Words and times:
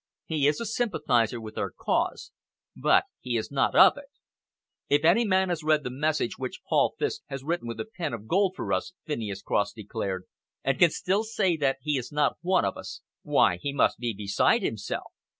He 0.25 0.47
is 0.47 0.59
a 0.59 0.65
sympathiser 0.65 1.39
with 1.39 1.59
our 1.59 1.69
cause, 1.69 2.31
but 2.75 3.03
he 3.19 3.37
is 3.37 3.51
not 3.51 3.75
of 3.75 3.97
it." 3.97 4.07
"If 4.89 5.05
any 5.05 5.25
man 5.25 5.49
has 5.49 5.61
read 5.63 5.83
the 5.83 5.91
message 5.91 6.39
which 6.39 6.63
Paul 6.67 6.95
Fiske 6.97 7.21
has 7.27 7.43
written 7.43 7.67
with 7.67 7.79
a 7.79 7.85
pen 7.85 8.11
of 8.11 8.25
gold 8.27 8.53
for 8.55 8.73
us," 8.73 8.93
Phineas 9.05 9.43
Cross 9.43 9.73
declared, 9.73 10.23
"and 10.63 10.79
can 10.79 10.89
still 10.89 11.23
say 11.23 11.55
that 11.57 11.77
he 11.81 11.99
is 11.99 12.11
not 12.11 12.37
one 12.41 12.65
of 12.65 12.77
us, 12.77 13.01
why, 13.21 13.57
he 13.57 13.71
must 13.73 13.99
be 13.99 14.11
beside 14.11 14.63
himself. 14.63 15.11